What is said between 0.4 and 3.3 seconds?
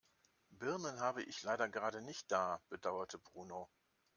Birnen habe ich leider gerade nicht da, bedauerte